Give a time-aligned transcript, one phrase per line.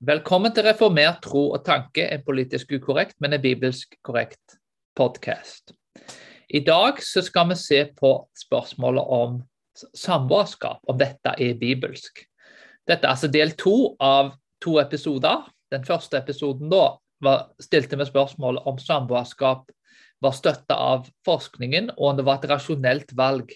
[0.00, 4.54] Velkommen til Reformert tro og tanke, en politisk ukorrekt, men en bibelsk korrekt
[4.96, 5.74] podkast.
[6.48, 9.34] I dag så skal vi se på spørsmålet om
[9.76, 12.22] samboerskap, om dette er bibelsk.
[12.88, 14.32] Dette er altså del to av
[14.64, 15.44] to episoder.
[15.68, 19.68] Den første episoden da var, stilte vi spørsmål om samboerskap
[20.24, 23.52] var støtta av forskningen, og om det var et rasjonelt valg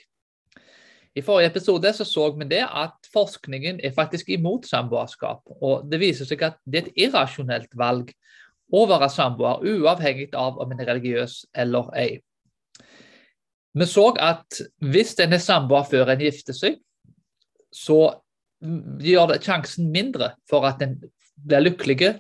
[1.14, 5.42] i forrige episode så, så vi det at forskningen er faktisk imot samboerskap.
[5.62, 8.10] Og det viser seg at det er et irrasjonelt valg
[8.74, 12.10] å være samboer, uavhengig av om en er religiøs eller ei.
[13.74, 16.80] Vi så at hvis en er samboer før en gifter seg,
[17.74, 18.16] så
[19.02, 20.96] gjør det sjansen mindre for at en
[21.44, 22.14] blir lykkelig,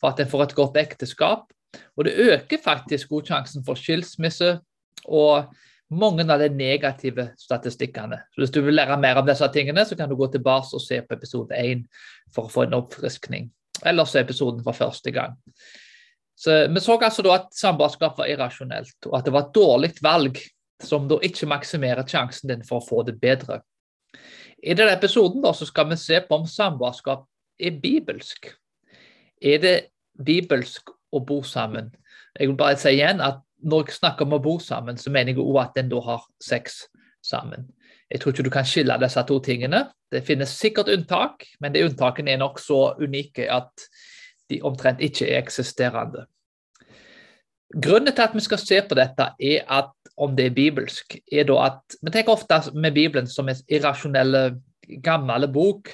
[0.00, 1.50] for at en får et godt ekteskap.
[1.96, 4.56] Og det øker faktisk god sjansen for skilsmisse
[5.04, 5.52] og
[5.92, 8.22] mange av de negative statistikkene.
[8.32, 10.80] Så Hvis du vil lære mer om disse tingene, så kan du gå tilbake og
[10.80, 11.84] se på episode 1
[12.34, 13.50] for å få en oppfriskning.
[13.84, 15.36] Eller se episoden for første gang.
[16.36, 19.92] Så Vi så altså da at samboerskap var irrasjonelt, og at det var et dårlig
[20.02, 20.38] valg
[20.82, 23.60] som da ikke maksimerer sjansen din for å få det bedre.
[24.62, 27.26] I denne episoden da, så skal vi se på om samboerskap
[27.58, 28.52] er bibelsk.
[29.42, 29.76] Er det
[30.18, 31.92] bibelsk å bo sammen?
[32.38, 35.32] Jeg vil bare si igjen at når jeg snakker om å bo sammen, så mener
[35.32, 36.84] jeg òg at en da har sex
[37.24, 37.68] sammen.
[38.10, 39.86] Jeg tror ikke du kan skille disse to tingene.
[40.12, 43.86] Det finnes sikkert unntak, men de unntakene er nok så unike at
[44.52, 46.26] de omtrent ikke er eksisterende.
[47.72, 51.46] Grunnen til at vi skal se på dette, er at om det er bibelsk, er
[51.48, 54.58] da at Vi tenker ofte med Bibelen som en irrasjonell,
[55.02, 55.88] gammel bok,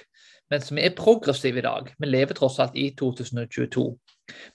[0.50, 1.92] men som er progressiv i dag.
[1.98, 3.84] Vi lever tross alt i 2022.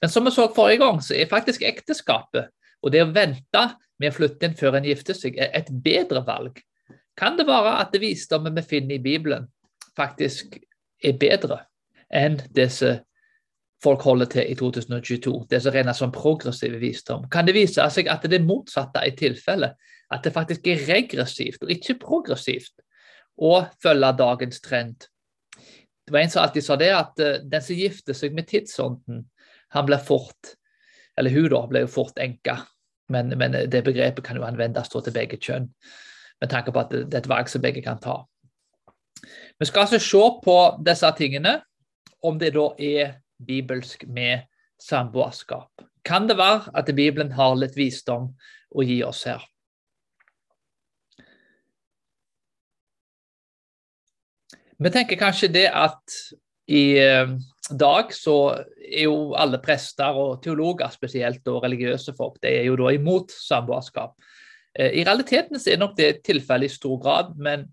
[0.02, 2.50] Men som vi så forrige gang, så er faktisk ekteskapet
[2.84, 3.64] og det å vente
[4.02, 6.60] med å flytte inn før en gifter seg, er et bedre valg.
[7.18, 9.48] Kan det være at det visdommen vi finner i Bibelen,
[9.98, 10.58] faktisk
[11.04, 11.64] er bedre
[12.14, 13.00] enn det som
[13.84, 17.28] folk holder til i 2022, det som regnes som progressiv visdom?
[17.32, 19.78] Kan det vise seg at det er motsatte i tilfellet?
[20.14, 22.84] at det faktisk er regressivt og ikke progressivt
[23.42, 25.08] å følge dagens trend?
[26.04, 29.24] Det var En som alltid sa det, at eh, den som gifter seg med tidsånden,
[29.74, 30.56] han blir fort
[31.18, 32.58] eller hun da, ble jo fort enke.
[33.14, 35.70] Men, men, det begrepet kan jo anvendes til begge kjønn,
[36.42, 38.24] med tanke på at det, det er et valg som begge kan ta.
[39.60, 41.60] Vi skal altså se på disse tingene,
[42.24, 44.48] om det da er bibelsk med
[44.82, 45.84] samboerskap.
[46.04, 48.34] Kan det være at Bibelen har litt visdom
[48.74, 49.44] å gi oss her?
[54.84, 56.16] Vi tenker kanskje det at
[56.68, 57.30] i eh,
[57.80, 58.38] dag så
[58.78, 63.34] er jo alle prester og teologer spesielt, og religiøse folk, de er jo da imot
[63.34, 64.16] samboerskap.
[64.78, 67.68] Eh, I realiteten så er nok det tilfellet i stor grad, men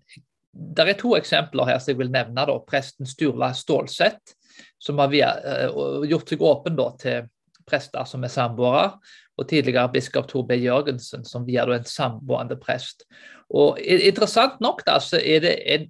[0.51, 2.45] det er to eksempler her som jeg vil nevne.
[2.47, 4.35] da, Presten Sturla Stålsett,
[4.81, 5.69] som har eh,
[6.11, 7.29] gjort seg åpen da, til
[7.67, 8.91] prester som er samboere,
[9.39, 10.57] og tidligere biskop Tor B.
[10.59, 13.07] Jørgensen, som via en samboende prest.
[13.49, 15.89] Og Interessant nok da, så er det en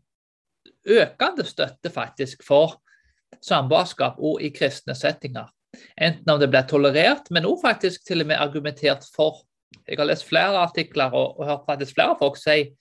[0.88, 2.79] økende støtte faktisk for
[3.46, 5.50] samboerskap og i kristne settinger.
[5.96, 9.44] Enten om det blir tolerert, men også faktisk til og med argumentert for.
[9.88, 12.74] Jeg har lest flere artikler og, og hørt faktisk flere folk si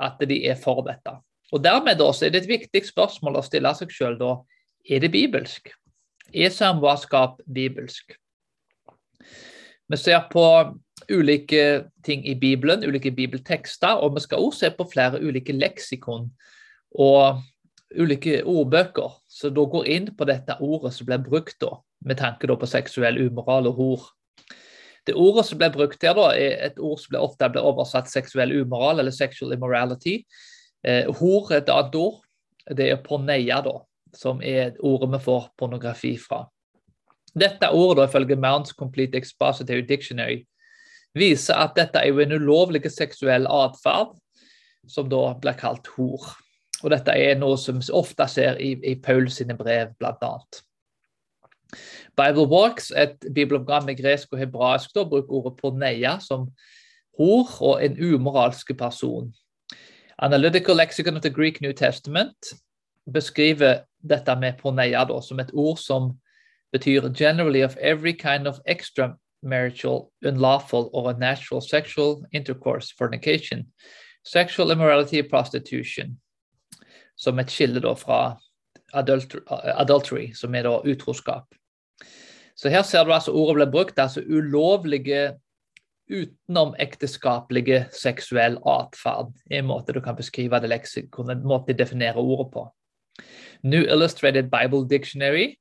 [0.00, 1.18] at de er for dette.
[1.52, 4.36] Og Dermed da, er det et viktig spørsmål å stille seg sjøl da.
[4.88, 5.72] Er det bibelsk?
[6.32, 8.14] Er samboerskap bibelsk?
[9.90, 10.44] Vi ser på
[11.10, 16.28] ulike ting i Bibelen, ulike bibeltekster, og vi skal også se på flere ulike leksikon
[16.94, 17.42] og
[17.98, 21.74] ulike ordbøker som da går inn på dette ordet som ble brukt da,
[22.06, 24.08] med tanke da på seksuell umoral og hor.
[25.06, 28.52] Det ordet som ble brukt her, da, er et ord som ofte blir oversatt seksuell
[28.60, 30.20] umoral eller sexual immorality.
[30.86, 32.20] Eh, hor er et annet ord.
[32.70, 33.78] Det er porneia, da,
[34.16, 36.44] som er ordet vi får pornografi fra.
[37.34, 40.44] Dette ordet, da, ifølge Mounts Complete Expository Dictionary,
[41.16, 44.14] viser at dette er jo en ulovlig seksuell atferd,
[44.86, 46.28] som da blir kalt hor.
[46.82, 50.32] Og dette er noe som ofte ser i, i Paul sine brev, bl.a.
[52.16, 56.48] Bible Works, et bibelogram med gresk og hebraisk, da, bruker ordet porneia som
[57.18, 59.30] hor og en umoralsk person.
[60.18, 62.52] Analytical Lexicon of the Greek New Testament
[63.12, 66.12] beskriver dette med porneia da, som et ord som
[66.72, 73.66] betyr 'generally of every kind of extramarital, unlawful or unnatural sexual intercourse, fornication,
[74.24, 76.18] sexual immorality, prostitution'
[77.20, 78.20] som et skille da fra
[78.96, 81.46] adultery, som er da utroskap.
[82.56, 85.36] Så her ser du altså ordet ble brukt, altså ulovlige
[86.10, 89.30] utenomekteskapelige seksuell atferd.
[89.50, 92.66] En måte du kan beskrive det leksikonet, en måte de definerer ordet på.
[93.62, 95.54] New Illustrated Bible Dictionary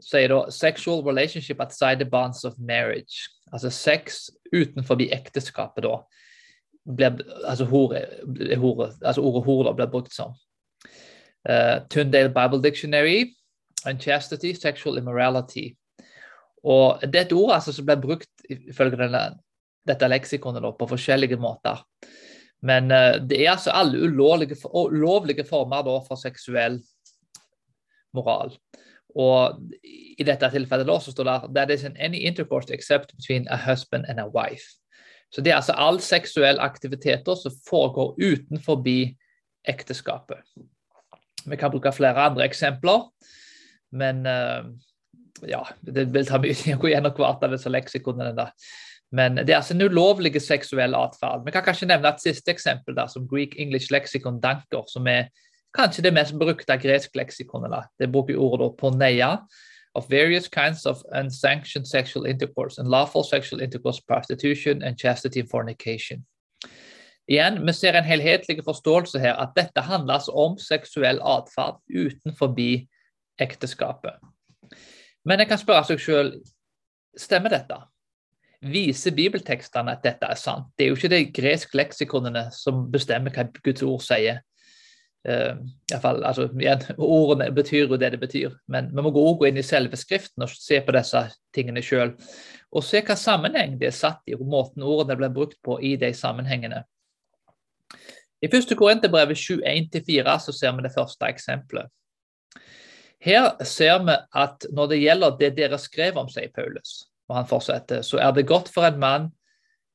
[0.00, 3.28] sier da 'sexual relationship outside the bonds of marriage'.
[3.52, 5.98] Altså sex utenfor ekteskapet, da.
[6.96, 8.06] Ble, altså, hore,
[8.56, 10.32] hore, altså ordet hore blir brukt som.
[11.48, 13.34] Uh, Tundale Bible Dictionary,
[13.86, 15.72] unchastity, sexual immorality.
[16.64, 19.22] Og Det er et ord altså, som ble brukt ifølge denne,
[19.88, 21.82] dette leksikonet på forskjellige måter.
[22.62, 26.78] Men uh, det er altså alle ulovlige, ulovlige former da, for seksuell
[28.14, 28.54] moral.
[29.18, 33.56] Og i dette tilfellet da, så står det that in any intercourse except between a
[33.56, 34.78] husband and a wife.
[35.32, 38.84] Så det er altså all seksuell aktiviteter som foregår utenfor
[39.64, 40.42] ekteskapet.
[41.46, 43.06] Vi kan bruke flere andre eksempler,
[43.92, 44.68] men uh,
[45.48, 48.48] ja, det vil ta mye tid å gå gjennom hvert av disse leksikonene.
[49.12, 51.44] Men det er altså en ulovlig seksuell atferd.
[51.44, 55.28] Vi kan kanskje nevne et siste eksempel, der, som Greek English Lexicon Danker, som er
[55.76, 57.90] kanskje det mest brukte gresk leksikonet.
[58.00, 59.36] Det bruker ordet porneia.
[59.94, 65.50] Of various kinds of unsanctioned sexual intercourse and lawful sexual intercourse, prostitution and chastity and
[65.50, 66.24] fornication.
[67.30, 72.54] Igjen, Vi ser en helhetlig forståelse her, at dette handler om seksuell atferd utenfor
[73.38, 74.18] ekteskapet.
[75.24, 76.38] Men jeg kan spørre seg selv,
[77.18, 77.78] stemmer dette?
[78.62, 80.70] Viser bibeltekstene at dette er sant?
[80.78, 84.42] Det er jo ikke de greske leksikonene som bestemmer hva Guds ord sier.
[85.22, 85.54] Uh,
[85.86, 89.60] i fall, altså, igjen, Ordene betyr jo det det betyr, men vi må gå inn
[89.60, 91.22] i selve Skriften og se på disse
[91.54, 92.16] tingene sjøl.
[92.74, 95.94] Og se hva sammenheng det er satt i, og måten ordene ble brukt på i
[96.00, 96.82] de sammenhengene.
[98.42, 98.74] I 1.
[98.78, 101.90] Korinterbrevet 7.1-4 så ser vi det første eksempelet.
[103.22, 107.46] Her ser vi at når det gjelder det dere skrev om, sier Paulus, og han
[107.46, 109.30] fortsetter, så er det godt for en mann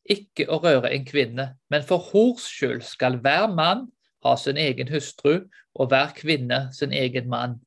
[0.07, 3.89] ikke å røre en kvinne, men for hors skyld skal hver mann
[4.23, 5.41] ha sin egen hustru
[5.75, 7.57] og hver kvinne sin egen mann.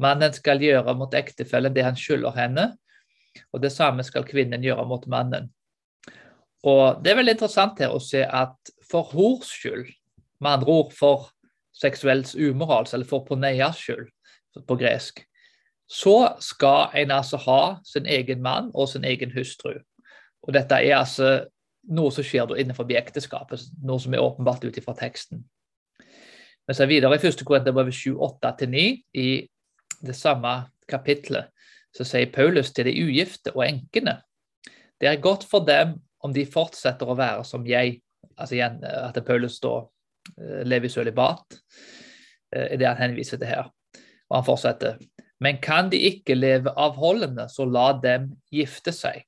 [0.00, 2.66] Mannen skal gjøre mot ektefellen det han skylder henne,
[3.52, 5.50] og det samme skal kvinnen gjøre mot mannen.
[6.62, 9.90] Og Det er veldig interessant her å se at for hors skyld,
[10.40, 11.28] med andre ord for
[11.76, 14.08] seksuell umorals, eller for poneias skyld
[14.66, 15.22] på gresk,
[15.90, 19.72] så skal en altså ha sin egen mann og sin egen hustru.
[20.42, 21.30] Og Dette er altså
[21.90, 25.42] noe som skjer innenfor ekteskapet, noe som er åpenbart ut ifra teksten.
[26.68, 27.42] Vi så videre i 1.
[27.46, 28.84] Korinterbrev 7, 8-9,
[29.14, 29.30] i
[30.06, 31.50] det samme kapitlet,
[31.90, 34.20] så sier Paulus til de ugifte og enkene
[35.00, 37.98] Det er godt for dem om de fortsetter å være som jeg.
[38.40, 39.74] Altså igjen at Paulus da
[40.38, 41.60] eh, lever i sølibat,
[42.52, 43.68] er eh, det han henviser til her.
[44.30, 45.00] Og han fortsetter.
[45.40, 49.24] Men kan de ikke leve avholdende, så la dem gifte seg.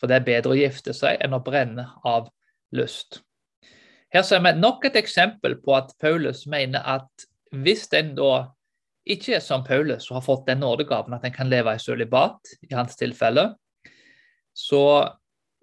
[0.00, 2.26] For det er bedre å gifte seg enn å brenne av
[2.74, 3.20] lyst.
[4.12, 8.32] Her ser vi nok et eksempel på at Paulus mener at hvis en da
[9.08, 12.52] ikke er som Paulus og har fått den nådegaven at en kan leve i sølibat,
[12.62, 13.52] i hans tilfelle,
[14.52, 14.82] så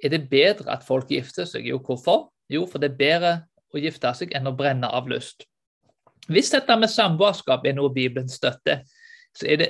[0.04, 1.68] er det bedre at folk gifter seg.
[1.68, 2.30] Jo, hvorfor?
[2.50, 3.34] Jo, for det er bedre
[3.70, 5.46] å gifte seg enn å brenne av lyst.
[6.30, 8.84] Hvis dette med samboerskap er noe Bibelen støtter,
[9.38, 9.70] så er det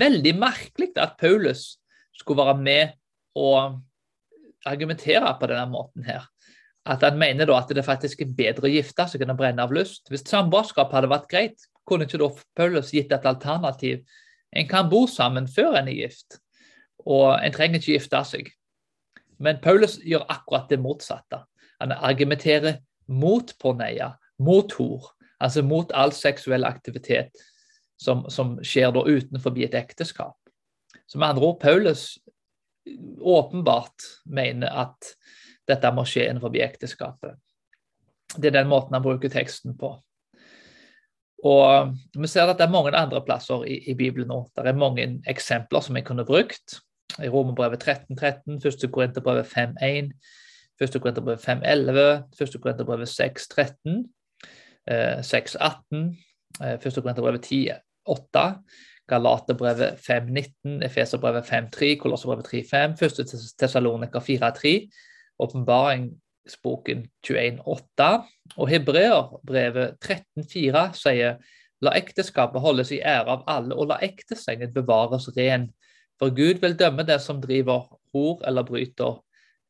[0.00, 1.78] veldig merkelig at Paulus
[2.16, 2.96] skulle være med
[3.38, 3.78] og
[4.68, 6.26] argumentere på denne måten her
[6.88, 9.64] at han mener da at det faktisk er bedre å gifte seg enn å brenne
[9.64, 10.08] av lyst.
[10.08, 14.00] Hvis samboerskap hadde vært greit, kunne ikke da Paulus gitt et alternativ?
[14.56, 16.38] En kan bo sammen før en er gift,
[17.04, 18.48] og en trenger ikke gifte seg.
[19.38, 21.42] Men Paulus gjør akkurat det motsatte.
[21.80, 27.32] Han argumenterer mot porneia, mot hor, altså mot all seksuell aktivitet
[27.98, 30.36] som, som skjer da utenfor et ekteskap.
[31.06, 32.18] Så med andre ord, Paulus
[33.20, 35.14] åpenbart mener at
[35.68, 37.36] dette må skje innenfor ekteskapet.
[38.36, 39.94] Det er den måten han bruker teksten på.
[41.46, 44.42] Og Vi ser at det er mange andre plasser i, i Bibelen nå.
[44.56, 46.80] Det er mange eksempler som jeg kunne brukt.
[47.22, 48.90] I Romerbrevet 13.13, 1.
[48.92, 50.10] Korinterbrevet 5.1,
[50.80, 51.00] 1.
[51.00, 52.60] Korinterbrev 5.11, 1.
[52.62, 54.06] Korinterbrev 6.13,
[55.22, 56.16] 6.18,
[56.60, 57.02] 1.
[57.02, 58.62] Korinterbrev 10.8,
[59.08, 63.56] Galaterbrevet 5.19, Efeserbrevet 5.3, Kolosserbrevet 3.5, 1.
[63.58, 64.90] Tessaloniker 4.3
[65.38, 68.08] Åpenbaringsboken 21,8.
[68.56, 71.38] Og Hebreerbrevet 13,4 sier
[71.78, 75.68] La ekteskapet holdes i ære av alle, og la ektesengen bevares ren.
[76.18, 79.20] For Gud vil dømme det som driver hor eller bryter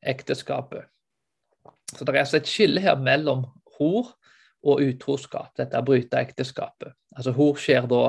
[0.00, 0.88] ekteskapet.
[1.95, 3.47] Så det er altså et skille her mellom
[3.78, 4.12] hor
[4.66, 6.92] og utroskap, dette bryte ekteskapet.
[7.16, 8.02] Altså Hor skjer da,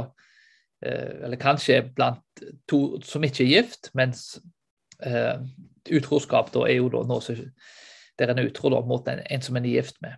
[0.86, 4.39] eh, eller kan skje blant to som ikke er gift, mens
[5.05, 5.38] eh,
[5.95, 7.38] utroskap da, er jo da noe som
[8.19, 10.17] der en er utro da, mot en, en, som en er gift med.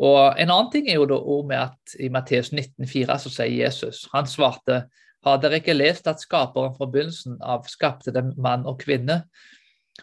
[0.00, 4.06] Og En annen ting er jo da med at i Matteus 19,4 så sier Jesus
[4.14, 4.86] Han svarte
[5.24, 9.26] Har dere ikke lest at skaperen fra begynnelsen av skapte dem mann og kvinne,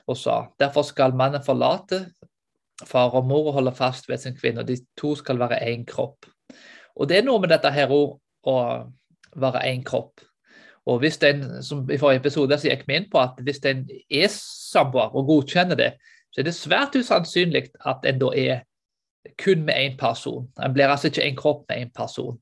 [0.08, 2.06] og sa derfor skal mannen forlate
[2.86, 5.86] far og mor og holde fast ved sin kvinne, og de to skal være én
[5.86, 6.28] kropp.
[6.96, 8.04] Og det er noe med dette her å
[9.38, 10.22] være én kropp.
[10.88, 13.84] Og hvis den, som I forrige episode så gikk vi inn på at hvis en
[13.92, 15.92] er samboer og godkjenner det,
[16.32, 18.62] så er det svært usannsynlig at en da er
[19.42, 20.48] kun med én person.
[20.64, 22.38] En blir altså ikke en kropp med én person.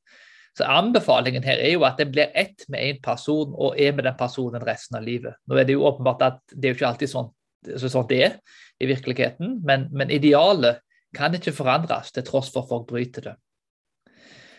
[0.55, 4.05] Så Anbefalingen her er jo at en blir ett med én person og er med
[4.07, 5.35] den personen resten av livet.
[5.47, 7.31] Nå er det jo åpenbart at det er jo ikke alltid sånn,
[7.75, 8.37] sånn det er
[8.79, 10.79] i virkeligheten, men, men idealet
[11.15, 13.35] kan ikke forandres til tross for folk bryter det.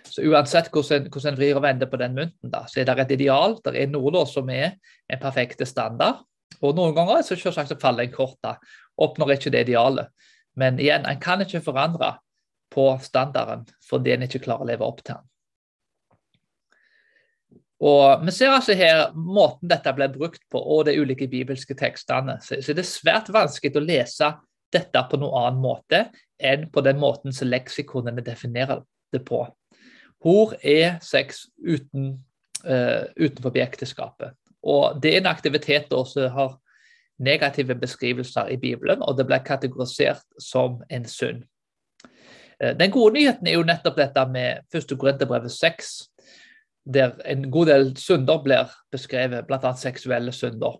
[0.06, 3.16] Så Uansett hvordan en vrir og vender på den mynten, da, så er det et
[3.18, 3.56] ideal.
[3.64, 4.76] Det er noe da som er
[5.10, 6.22] en perfekt standard.
[6.62, 8.54] Og Noen ganger så selvsagt så faller en kort, da,
[9.02, 10.12] oppnår ikke det idealet.
[10.56, 12.14] Men igjen, en kan ikke forandre
[12.72, 15.26] på standarden fordi en ikke klarer å leve opp til den.
[17.80, 22.38] Og Vi ser altså her måten dette ble brukt på, og de ulike bibelske tekstene.
[22.42, 24.30] Så, så det er svært vanskelig å lese
[24.72, 26.06] dette på noen annen måte
[26.42, 29.44] enn på den måten som leksikonene definerer det på.
[30.24, 32.16] Hor er sex uten,
[32.64, 34.34] uh, utenfor ekteskapet.
[34.66, 36.56] Og Det er en aktivitet som har
[37.18, 41.44] negative beskrivelser i Bibelen, og det ble kategorisert som en synd.
[42.60, 44.96] Eh, den gode nyheten er jo nettopp dette med 1.
[44.98, 45.94] Korinterbrevet 6,
[46.86, 49.72] der en god del synder blir beskrevet, bl.a.
[49.76, 50.78] seksuelle synder.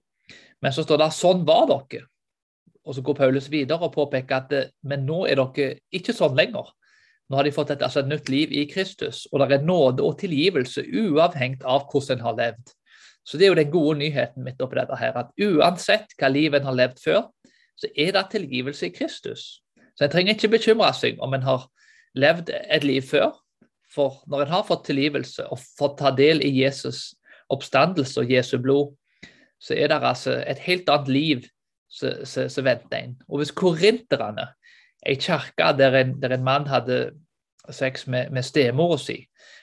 [0.63, 2.07] Men så står det sånn var dere.
[2.87, 6.71] Og så går Paulus videre og påpeker at men nå er dere ikke sånn lenger.
[7.27, 10.05] Nå har de fått et, altså et nytt liv i Kristus, og det er nåde
[10.07, 12.75] og tilgivelse uavhengig av hvordan en har levd.
[13.27, 16.63] Så det er jo den gode nyheten midt oppi dette her, at uansett hva livet
[16.63, 17.25] en har levd før,
[17.77, 19.49] så er det tilgivelse i Kristus.
[19.99, 21.67] Så en trenger ikke bekymre seg om en har
[22.15, 23.35] levd et liv før,
[23.97, 27.15] for når en har fått tilgivelse og fått ta del i Jesus'
[27.53, 28.95] oppstandelse og Jesu blod,
[29.63, 31.47] så er det altså et helt annet liv
[31.89, 33.15] som venter en.
[33.29, 34.51] Og hvis korinterne,
[35.07, 37.13] ei kirke der, der, en mann hadde
[37.71, 39.21] sex med, med stemora si,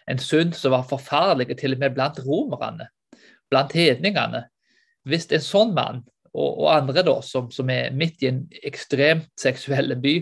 [0.09, 2.87] en synd som var forferdelig til og med blant romerne,
[3.51, 4.47] blant hedningene
[5.03, 5.97] Hvis en sånn mann,
[6.31, 10.13] og, og andre da, som, som, er midt i en ekstremt seksuell by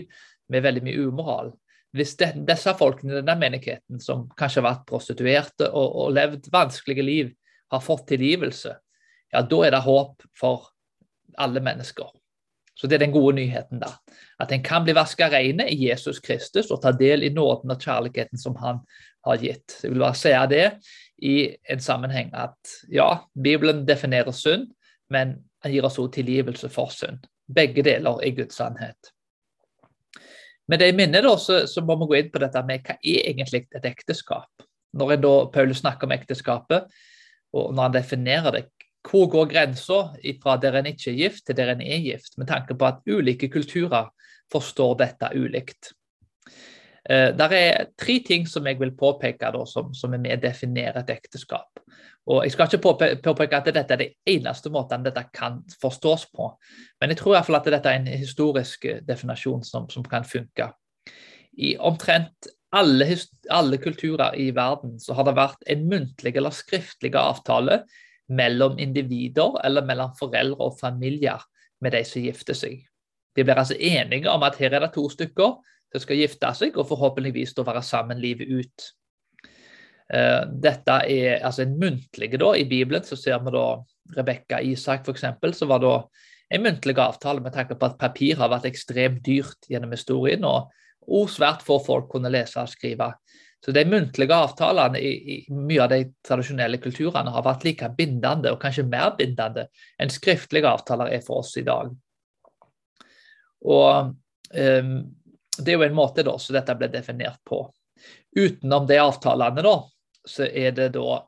[0.50, 1.52] med veldig mye umoral,
[1.92, 6.48] hvis det, disse folkene i denne menigheten, som kanskje har vært prostituerte og, og, levd
[6.52, 7.30] vanskelige liv,
[7.72, 8.74] har fått tilgivelse,
[9.32, 10.70] ja, da er det håp for
[11.40, 12.10] alle mennesker.
[12.76, 13.90] Så det er den gode nyheten, da.
[14.40, 17.84] At en kan bli vaska rene i Jesus Kristus og ta del i nåden og
[17.84, 18.80] kjærligheten som han
[19.28, 19.76] har gitt.
[19.82, 20.66] Jeg vil bare si det
[21.22, 21.36] i
[21.70, 24.70] en sammenheng at ja, Bibelen definerer synd,
[25.12, 27.20] men han gir oss også tilgivelse for synd.
[27.52, 29.11] Begge deler er Guds sannhet.
[30.72, 32.94] Med det i minnet da, så, så, må vi gå inn på dette med hva
[32.96, 34.64] er egentlig et ekteskap.
[34.96, 36.86] Når da, Paulus snakker om ekteskapet,
[37.52, 38.62] og når han definerer det,
[39.04, 39.98] hvor går grensa
[40.40, 43.02] fra der en ikke er gift, til der en er gift, med tanke på at
[43.04, 44.08] ulike kulturer
[44.52, 45.92] forstår dette ulikt.
[47.10, 50.42] Eh, det er tre ting som jeg vil påpeke da, som, som er med å
[50.44, 51.82] definere et ekteskap.
[52.30, 56.52] Og Jeg skal ikke påpeke at dette er det eneste måten dette kan forstås på,
[57.00, 60.06] men jeg tror i hvert fall at dette er en historisk eh, definasjon som, som
[60.06, 60.70] kan funke.
[61.58, 63.08] I omtrent alle,
[63.52, 67.82] alle, kulturer i verden så har det vært en muntlig eller skriftlig avtale
[68.32, 71.42] mellom individer eller mellom foreldre og familier
[71.82, 72.78] med de som gifter seg.
[73.36, 75.58] De blir altså enige om at her er det to stykker
[75.92, 78.90] som skal gifte seg og forhåpentligvis være sammen livet ut.
[80.12, 83.66] Eh, dette er altså en muntlig da, I Bibelen så ser vi da
[84.16, 85.24] Rebekka Isak f.eks.
[85.56, 85.94] så var da
[86.52, 90.68] en muntlig avtale med tanke på at papir har vært ekstremt dyrt gjennom historien, og,
[91.08, 93.08] og svært få folk kunne lese og skrive.
[93.64, 98.52] Så de muntlige avtalene i, i, mye av de tradisjonelle kulturene har vært like bindende,
[98.52, 99.68] og kanskje mer bindende,
[100.02, 101.92] enn skriftlige avtaler er for oss i dag.
[103.62, 104.94] Og um,
[105.58, 107.64] Det er jo en måte da, så dette ble definert på.
[108.36, 109.74] Utenom de avtalene, da,
[110.28, 111.18] så er det da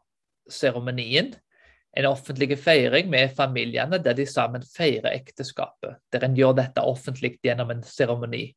[0.50, 1.34] seremonien.
[1.94, 6.00] En offentlig feiring med familiene der de sammen feirer ekteskapet.
[6.12, 8.48] Der en gjør dette offentlig gjennom en seremoni.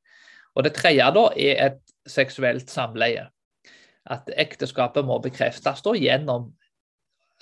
[0.58, 3.28] Og Det tredje da er et seksuelt samleie.
[4.10, 6.50] At ekteskapet må bekreftes da gjennom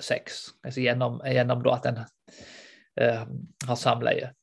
[0.02, 0.50] sex.
[0.66, 3.24] Altså gjennom, gjennom at en uh,
[3.70, 4.34] har samleie.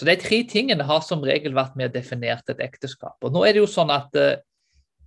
[0.00, 3.18] Så De tre tingene har som regel vært med definert et ekteskap.
[3.20, 4.38] Og nå er det jo sånn at uh,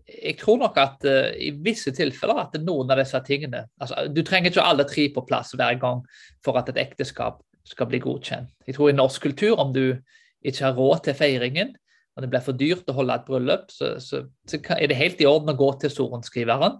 [0.06, 4.22] jeg tror nok at uh, i visse tilfeller at noen av disse tingene altså, Du
[4.22, 6.04] trenger ikke alle tre på plass hver gang
[6.46, 8.52] for at et ekteskap skal bli godkjent.
[8.68, 9.98] Jeg tror i norsk kultur, om du
[10.46, 11.74] ikke har råd til feiringen,
[12.14, 15.22] og det blir for dyrt å holde et bryllup, så, så, så er det helt
[15.24, 16.78] i orden å gå til sorenskriveren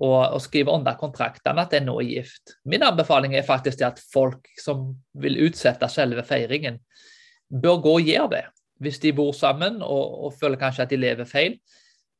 [0.00, 2.56] og, og skrive under kontraktene at en nå er gift.
[2.64, 6.80] Min anbefaling er faktisk at folk som vil utsette selve feiringen,
[7.50, 8.44] bør gå og gjøre det.
[8.82, 11.58] Hvis de bor sammen og, og føler kanskje at de lever feil,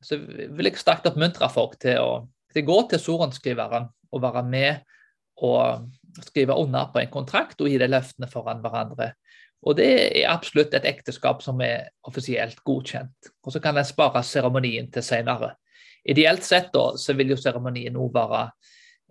[0.03, 2.11] så vil jeg sterkt oppmuntre folk til å,
[2.55, 4.85] gå til sorenskriveren og være med
[5.43, 5.89] og
[6.23, 9.09] skrive under på en kontrakt og gi de løftene foran hverandre.
[9.65, 9.89] Og det
[10.21, 13.31] er absolutt et ekteskap som er offisielt godkjent.
[13.43, 15.55] Og så kan en spare seremonien til senere.
[16.05, 18.45] Ideelt sett da, så vil jo seremonien òg være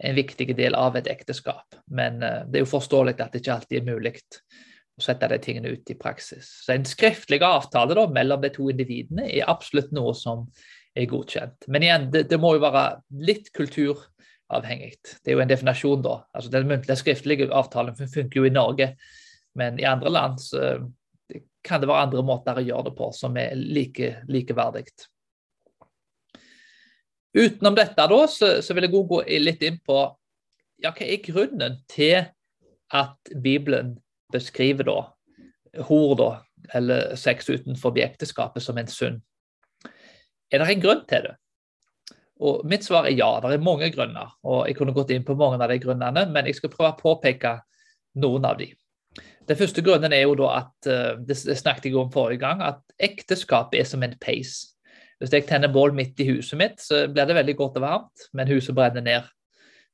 [0.09, 1.77] en viktig del av et ekteskap.
[1.91, 4.15] Men uh, det er jo forståelig at det ikke alltid er mulig
[4.95, 6.49] å sette de tingene ut i praksis.
[6.65, 10.47] Så en skriftlig avtale da, mellom de to individene er absolutt noe som
[10.95, 11.67] er godkjent.
[11.67, 12.85] Men igjen, det, det må jo være
[13.27, 14.93] litt kulturavhengig.
[15.03, 16.21] Det er jo en definasjon, da.
[16.35, 18.93] Altså Den muntlige skriftlige avtalen funker jo i Norge,
[19.59, 20.77] men i andre land så
[21.65, 24.87] kan det være andre måter å gjøre det på som er like, likeverdig.
[27.35, 29.99] Utenom dette da, så, så vil jeg gå litt inn på
[30.85, 32.29] ja, hva er grunnen til
[32.95, 33.97] at Bibelen
[34.35, 34.99] beskriver da
[35.89, 36.29] hor da,
[36.75, 39.23] eller sex utenfor ekteskapet som en synd.
[40.53, 41.35] Er det en grunn til det?
[42.45, 44.35] Og Mitt svar er ja, det er mange grunner.
[44.43, 47.01] og Jeg kunne gått inn på mange av de grunnene, men jeg skal prøve å
[47.01, 47.59] påpeke
[48.23, 48.73] noen av de.
[49.49, 52.81] Den første grunnen er jo da at eh, det snakket jeg om forrige gang, at
[52.99, 54.75] ekteskapet er som en peis.
[55.21, 58.29] Hvis jeg tenner bål midt i huset mitt, så blir det veldig godt og varmt,
[58.35, 59.29] men huset brenner ned.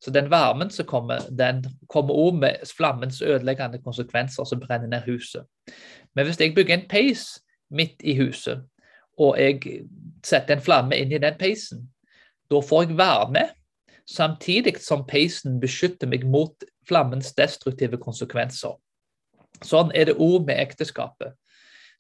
[0.00, 5.04] Så den varmen som kommer, den kommer òg med flammens ødeleggende konsekvenser som brenner ned
[5.06, 5.44] huset.
[6.14, 8.62] Men hvis jeg bygger en peis midt i huset,
[9.20, 9.84] og jeg
[10.24, 11.90] setter en flamme inn i den peisen,
[12.50, 13.44] da får jeg varme,
[14.08, 18.74] samtidig som peisen beskytter meg mot flammens destruktive konsekvenser.
[19.60, 21.36] Sånn er det òg med ekteskapet.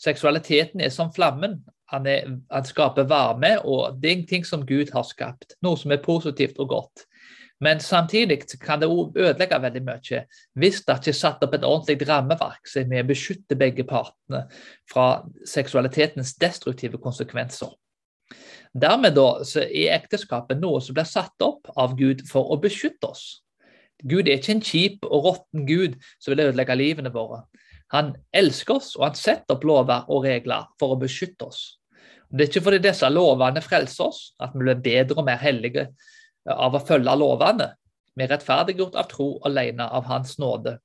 [0.00, 1.60] Seksualiteten er som flammen.
[1.92, 5.58] Han, er, han, skaper varme, og det er ting som Gud har skapt.
[5.62, 7.04] Noe som er positivt og godt.
[7.60, 10.22] Men samtidig kan det ødelegge veldig mye
[10.60, 14.46] hvis det ikke er satt opp et ordentlig rammeverk som er beskytter begge partene
[14.88, 17.68] fra seksualitetens destruktive konsekvenser.
[18.72, 19.28] Dermed da,
[19.66, 23.24] er ekteskapet noe som blir satt opp av Gud for å beskytte oss.
[24.00, 27.42] Gud er ikke en kjip og råtten Gud som vil ødelegge livene våre.
[27.90, 31.64] Han elsker oss, og han setter opp lover og regler for å beskytte oss.
[32.30, 35.88] Det er ikke fordi disse lovene frelser oss, at vi blir bedre og mer hellige
[36.52, 37.70] av å følge lovene.
[38.16, 40.78] Vi er rettferdiggjort av tro alene av Hans nåde.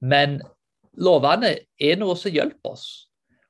[0.00, 0.38] Men
[1.00, 2.86] lovene er noe som hjelper oss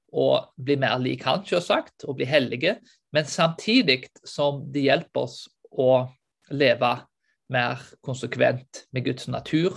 [0.08, 2.78] å bli mer lik Han, selvsagt, og bli hellige,
[3.12, 6.06] men samtidig som de hjelper oss å
[6.48, 6.94] leve
[7.52, 9.76] mer konsekvent med Guds natur.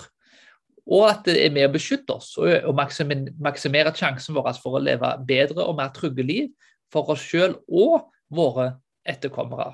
[0.91, 5.11] Og at det er med å beskytte oss og maksimere sjansen vår for å leve
[5.27, 6.49] bedre og mer trygge liv
[6.91, 8.73] for oss sjøl og våre
[9.07, 9.73] etterkommere.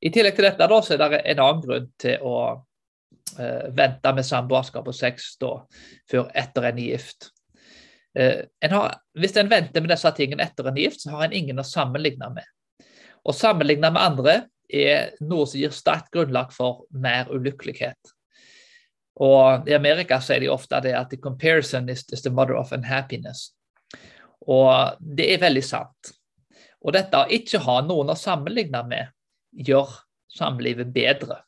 [0.00, 4.12] I tillegg til dette da, så er det en annen grunn til å uh, vente
[4.16, 5.54] med samboerskap og sex da,
[6.10, 7.30] før etter en gift.
[8.18, 11.38] Uh, en har, hvis en venter med disse tingene etter en gift, så har en
[11.40, 12.52] ingen å sammenligne med.
[13.26, 14.36] Å sammenligne med andre
[14.68, 18.12] er noe som gir sterkt grunnlag for mer ulykkelighet.
[19.22, 22.72] Og I Amerika sier de ofte det at the comparison is, is the mother of
[22.76, 23.54] unhappiness.
[24.46, 26.12] Og det er veldig sant.
[26.84, 29.15] Og dette å ikke ha noen å sammenligne med,
[29.52, 29.92] gjør
[30.32, 31.42] samlivet bedre.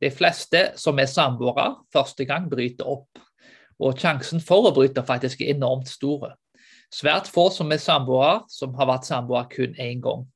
[0.00, 3.20] De fleste som er samboere første gang, bryter opp.
[3.80, 6.34] Og sjansen for å bryte faktisk er enormt store.
[6.92, 10.26] Svært få som er samboere, som har vært samboere kun én gang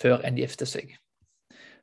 [0.00, 0.94] før en gifter seg.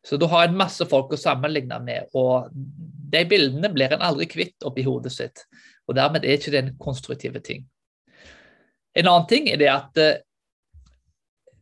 [0.03, 4.27] Så du har en masse folk å sammenligne med, og de bildene blir en aldri
[4.29, 5.45] kvitt oppi hodet sitt.
[5.87, 7.63] Og dermed er ikke det en konstruktive ting.
[8.93, 10.19] En annen ting er det at eh,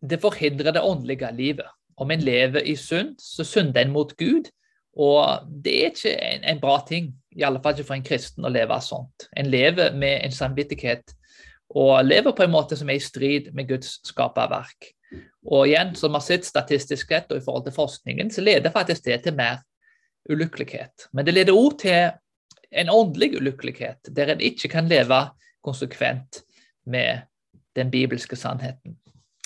[0.01, 1.69] det forhindrer det åndelige livet.
[2.01, 4.49] Om en lever i synd, så synder en mot Gud.
[4.97, 8.45] Og det er ikke en, en bra ting, i alle fall ikke for en kristen,
[8.45, 9.27] å leve sånt.
[9.37, 11.13] En lever med en samvittighet
[11.71, 14.89] og lever på en måte som er i strid med Guds skaperverk.
[15.47, 18.73] Og igjen, som vi har sett statistisk sett og i forhold til forskningen, så leder
[18.73, 19.61] faktisk det til mer
[20.29, 21.07] ulykkelighet.
[21.15, 22.11] Men det leder òg til
[22.71, 25.23] en åndelig ulykkelighet, der en ikke kan leve
[25.63, 26.43] konsekvent
[26.85, 27.27] med
[27.75, 28.97] den bibelske sannheten.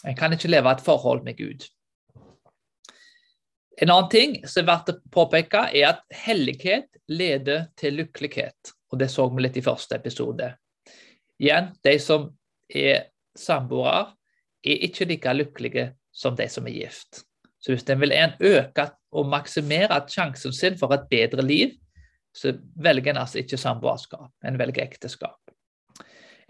[0.06, 1.66] En kan ikke leve et forhold med Gud.
[3.82, 8.72] En annen ting som er verdt å påpeke, er at hellighet leder til lykkelighet.
[8.94, 10.54] Og det så vi litt i første episode.
[11.42, 12.30] Igjen, de som
[12.72, 14.14] er samboere,
[14.66, 17.26] er ikke like lykkelige som de som er gift.
[17.60, 21.74] Så hvis en vil øke og maksimere sjansen sin for et bedre liv,
[22.36, 25.40] så velger en altså ikke samboerskap, en velger ekteskap.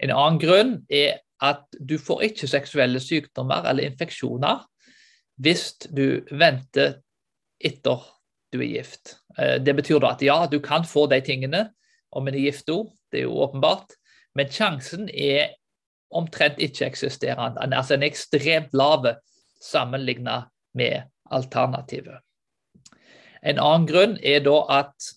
[0.02, 4.64] En annen grunn er at du får ikke seksuelle sykdommer eller infeksjoner
[5.42, 6.96] hvis du venter
[7.60, 8.02] etter
[8.52, 9.16] du er gift.
[9.38, 11.68] Eh, det betyr da at ja, du kan få de tingene
[12.16, 13.96] om en er gift òg, det er jo åpenbart,
[14.36, 15.56] men sjansen er
[16.14, 17.66] omtrent ikke-eksisterende.
[17.66, 19.06] Altså en ekstremt lav
[19.62, 22.20] sammenlignet med alternativet.
[23.42, 25.10] En annen grunn er da at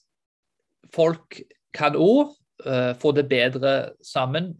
[0.93, 1.41] folk
[1.75, 2.34] kan òg
[2.65, 4.56] uh, få det bedre sammen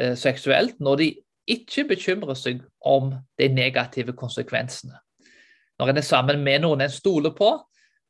[0.00, 1.08] uh, seksuelt når de
[1.48, 4.98] ikke bekymrer seg om de negative konsekvensene.
[5.78, 7.52] Når en er sammen med noen en stoler på,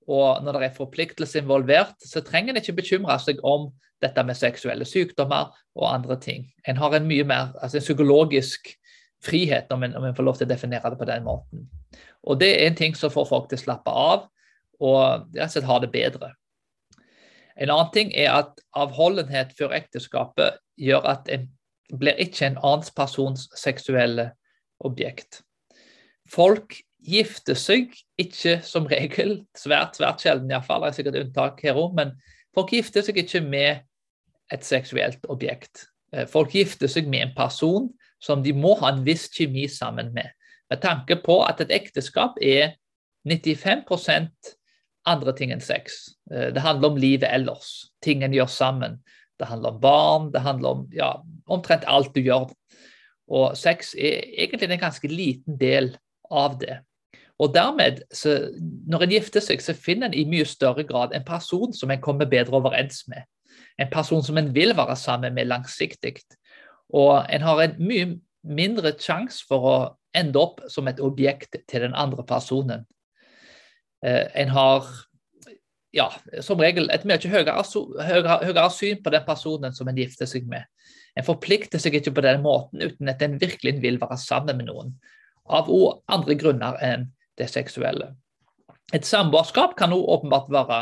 [0.08, 3.68] og når det er forpliktelse involvert, så trenger en ikke bekymre seg om
[4.02, 6.46] dette med seksuelle sykdommer og andre ting.
[6.68, 8.72] En har en mye mer altså en psykologisk
[9.24, 11.66] frihet, om en, om en får lov til å definere det på den måten.
[12.22, 14.28] Og Det er en ting som får folk til å slappe av
[14.78, 16.32] og rett og slett ha det bedre.
[17.58, 21.48] En annen ting er at avholdenhet før ekteskapet gjør at en
[21.98, 24.30] blir ikke en annen persons seksuelle
[24.86, 25.42] objekt.
[26.30, 31.78] Folk gifter seg ikke som regel, svært svært sjelden iallfall, det er sikkert unntak her
[31.78, 32.16] òg, men
[32.56, 33.84] folk gifter seg ikke med
[34.52, 35.86] et seksuelt objekt.
[36.12, 37.88] Eh, folk gifter seg med en person
[38.22, 40.32] som de må ha en viss kjemi sammen med.
[40.68, 42.74] Med tanke på at et ekteskap er
[43.28, 44.54] 95%
[45.08, 46.00] andre ting enn sex.
[46.32, 48.98] Eh, det handler om livet ellers, ting en gjør sammen.
[49.38, 51.12] Det handler om barn, det handler om ja,
[51.46, 52.50] omtrent alt du gjør.
[53.28, 55.92] Og sex er egentlig en ganske liten del
[56.30, 56.80] av det.
[57.38, 58.02] Og dermed,
[58.86, 62.00] Når en gifter seg, så finner en i mye større grad en person som en
[62.00, 63.22] kommer bedre overens med.
[63.78, 66.18] En person som en vil være sammen med langsiktig.
[66.90, 69.76] Og en har en mye mindre sjanse for å
[70.14, 72.86] ende opp som et objekt til den andre personen.
[74.04, 74.86] Eh, en har
[75.94, 76.08] ja,
[76.44, 77.54] som regel et mye høyere,
[78.04, 80.66] høyere, høyere, syn på den personen som en gifter seg med.
[81.16, 84.68] En forplikter seg ikke på den måten uten at en virkelig vil være sammen med
[84.68, 84.92] noen.
[85.48, 85.70] Av
[86.12, 88.12] andre grunner enn det seksuelle.
[88.94, 90.78] Et samboerskap kan også åpenbart være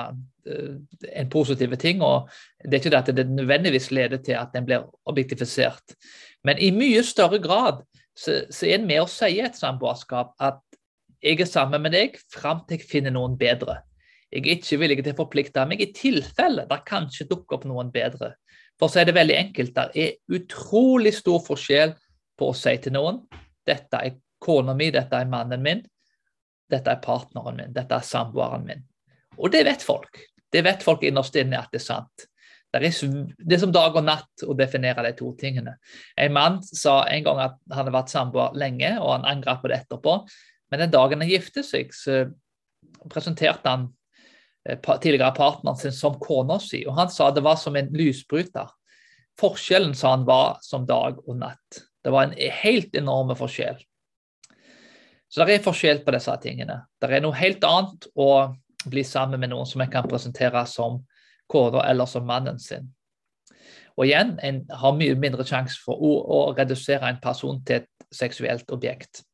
[0.46, 0.76] uh,
[1.12, 2.02] en positiv ting.
[2.02, 2.28] og
[2.62, 5.96] Det er ikke det at det nødvendigvis leder til at en blir objektifisert.
[6.44, 7.82] Men i mye større grad
[8.16, 10.62] så, så er en med å si et samboerskap at
[11.22, 13.80] jeg er sammen med deg fram til jeg finner noen bedre.
[14.30, 17.90] Jeg er ikke villig til å forplikte meg i tilfelle det kanskje dukker opp noen
[17.94, 18.34] bedre.
[18.78, 21.94] For så er det veldig enkelt, det er utrolig stor forskjell
[22.36, 23.22] på å si til noen
[23.66, 25.82] dette er kona mi, dette er mannen min,
[26.70, 28.82] dette er partneren min, dette er samboeren min.
[29.36, 30.22] Og det vet folk.
[30.52, 32.26] Det vet folk innerst inne at det er sant.
[32.72, 32.96] Det er,
[33.38, 35.76] det er som dag og natt å definere de to tingene.
[36.18, 39.70] En mann sa en gang at han hadde vært samboer lenge, og han angret på
[39.70, 40.16] det etterpå.
[40.72, 42.24] Men den dagen han giftet seg, så
[43.12, 43.86] presenterte han
[44.68, 48.70] Eh, tidligere partneren sin som kona si, og han sa det var som en lysbryter.
[49.38, 51.82] Forskjellen, sa han, var som dag og natt.
[52.02, 53.78] Det var en helt enorm forskjell.
[55.28, 56.80] Så det er forskjell på disse tingene.
[57.02, 58.30] Det er noe helt annet å
[58.86, 61.00] bli sammen med noen som en kan presentere som
[61.50, 62.92] kona eller som mannen sin.
[63.96, 67.90] Og igjen, en har mye mindre sjanse for å, å redusere en person til et
[68.14, 69.24] seksuelt objekt.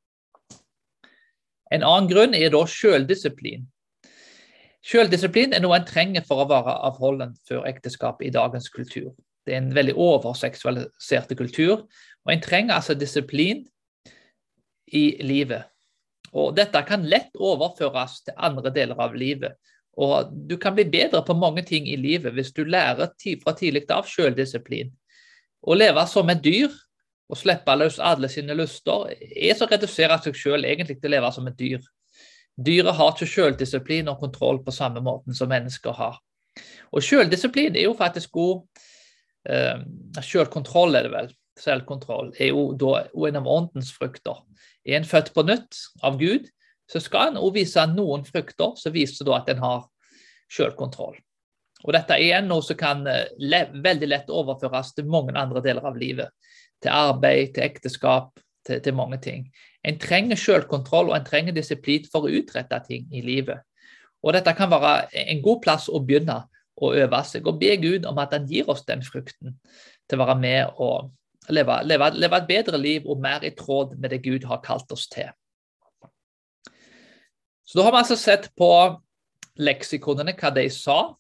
[1.73, 3.67] En annen grunn er da sjøldisiplin.
[4.83, 9.13] Sjøldisiplin er noe en trenger for å være avholden før ekteskap i dagens kultur.
[9.47, 11.85] Det er en veldig overseksualiserte kultur,
[12.23, 13.65] og en trenger altså disiplin
[14.87, 15.72] i livet.
[16.33, 19.59] Og dette kan lett overføres til andre deler av livet.
[20.01, 23.85] Og du kan bli bedre på mange ting i livet hvis du lærer fra tidlig
[23.93, 24.93] av selvdisiplin.
[25.63, 26.73] Å leve som et dyr
[27.33, 31.15] og slippe løs alle sine lyster er så å redusere seg selv egentlig til å
[31.15, 31.85] leve som et dyr.
[32.57, 36.19] Dyret har ikke selvdisiplin og kontroll på samme måten som mennesker har.
[36.93, 38.83] Og selvdisiplin er jo faktisk god
[39.49, 39.81] eh,
[40.21, 44.41] Selvkontroll er det vel, selvkontroll, er jo da en av åndens frukter.
[44.87, 46.49] Er en født på nytt av Gud,
[46.91, 49.85] så skal en også vise noen frukter som viser da at en har
[50.53, 51.17] selvkontroll.
[51.83, 55.87] Og Dette er igjen noe som kan le veldig lett overføres til mange andre deler
[55.89, 56.31] av livet.
[56.83, 59.47] Til arbeid, til ekteskap, til, til mange ting.
[59.87, 63.63] En trenger selvkontroll og en trenger disiplin for å utrette ting i livet.
[64.23, 66.45] Og Dette kan være en god plass å begynne
[66.83, 69.57] å øve seg og be Gud om at han gir oss den frukten
[70.09, 71.11] til å være med og
[71.49, 74.93] leve, leve, leve et bedre liv og mer i tråd med det Gud har kalt
[74.93, 75.31] oss til.
[77.65, 78.71] Så Da har vi altså sett på
[79.57, 81.15] leksikonene, hva de sa.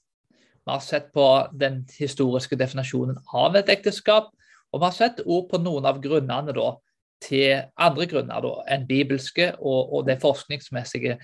[0.62, 1.26] Vi har sett på
[1.58, 4.30] den historiske definasjonen av et ekteskap.
[4.72, 6.74] Og vi har sett ord på noen av grunnene da,
[7.22, 11.18] til andre grunner da, enn bibelske og, og det forskningsmessige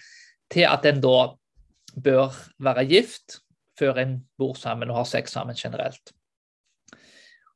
[0.52, 1.16] til at en da
[1.98, 3.40] bør være gift
[3.78, 6.12] før en bor sammen og har sex sammen generelt.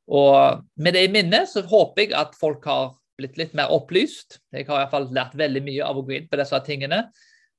[0.07, 4.39] Og Med det i minne så håper jeg at folk har blitt litt mer opplyst.
[4.51, 7.05] Jeg har i hvert fall lært veldig mye av å gå inn på disse tingene.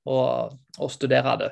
[0.05, 1.51] og, og studere det.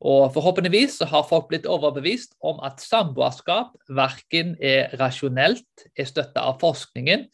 [0.00, 6.44] Og forhåpentligvis så har folk blitt overbevist om at samboerskap verken er rasjonelt, er støtta
[6.46, 7.26] av forskningen,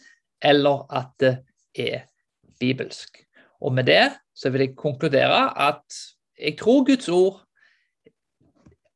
[0.44, 1.34] eller at det
[1.76, 2.06] er
[2.60, 3.20] bibelsk.
[3.60, 5.84] Og med det så vil jeg konkludere at
[6.40, 7.42] jeg tror Guds ord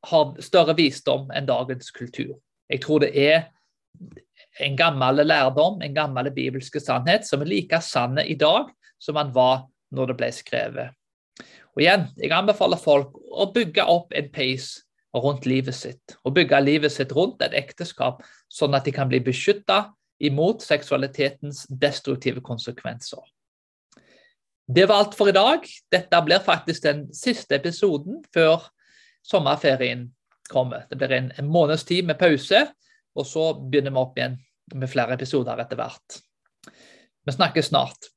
[0.09, 2.39] har større visdom enn dagens kultur.
[2.69, 3.49] Jeg tror det er
[4.59, 9.33] en gammel lærdom, en gammel bibelske sannhet, som er like sann i dag som den
[9.35, 10.95] var når det ble skrevet.
[11.77, 14.83] Og igjen, Jeg anbefaler folk å bygge opp en pace
[15.15, 16.17] rundt livet sitt.
[16.25, 21.67] Og bygge livet sitt rundt et ekteskap, sånn at de kan bli beskytta imot seksualitetens
[21.71, 23.23] destruktive konsekvenser.
[24.69, 25.65] Det var alt for i dag.
[25.91, 28.67] Dette blir faktisk den siste episoden før
[29.25, 30.09] sommerferien
[30.51, 30.85] kommer.
[30.91, 32.67] Det blir en, en måneds tid med pause,
[33.19, 34.39] og så begynner vi opp igjen
[34.79, 36.21] med flere episoder etter hvert.
[37.25, 38.11] Vi snakkes snart.